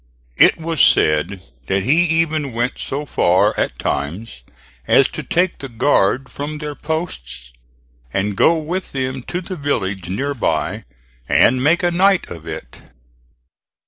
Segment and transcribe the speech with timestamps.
[0.37, 4.41] It was said that he even went so far at times
[4.87, 7.53] as to take the guard from their posts
[8.11, 10.85] and go with them to the village near by
[11.29, 12.77] and make a night of it.